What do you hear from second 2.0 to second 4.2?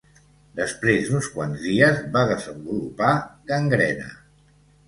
va desenvolupar gangrena.